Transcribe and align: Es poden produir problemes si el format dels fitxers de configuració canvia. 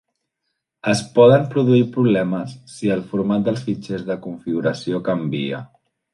Es 0.93 1.03
poden 1.17 1.45
produir 1.51 1.81
problemes 1.97 2.55
si 2.77 2.91
el 2.97 3.05
format 3.13 3.45
dels 3.49 3.63
fitxers 3.69 4.09
de 4.09 4.19
configuració 4.27 5.05
canvia. 5.13 5.63